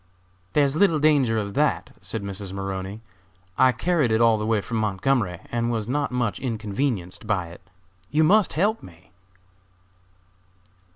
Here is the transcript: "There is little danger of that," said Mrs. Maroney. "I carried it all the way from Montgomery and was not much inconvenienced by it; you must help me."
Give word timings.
"There 0.53 0.63
is 0.63 0.75
little 0.75 0.97
danger 0.97 1.37
of 1.37 1.53
that," 1.53 1.91
said 2.01 2.23
Mrs. 2.23 2.51
Maroney. 2.51 3.01
"I 3.55 3.71
carried 3.71 4.11
it 4.11 4.19
all 4.19 4.39
the 4.39 4.47
way 4.47 4.59
from 4.59 4.77
Montgomery 4.77 5.41
and 5.51 5.69
was 5.71 5.87
not 5.87 6.11
much 6.11 6.39
inconvenienced 6.39 7.27
by 7.27 7.49
it; 7.49 7.61
you 8.09 8.23
must 8.23 8.53
help 8.53 8.81
me." 8.81 9.11